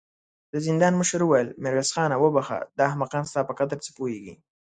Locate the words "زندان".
0.67-0.93